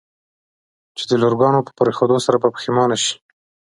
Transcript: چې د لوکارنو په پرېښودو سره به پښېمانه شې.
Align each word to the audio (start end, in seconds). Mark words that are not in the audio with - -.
چې 0.97 1.03
د 1.09 1.11
لوکارنو 1.23 1.65
په 1.67 1.71
پرېښودو 1.79 2.17
سره 2.25 2.37
به 2.41 2.47
پښېمانه 2.55 2.97
شې. 3.03 3.13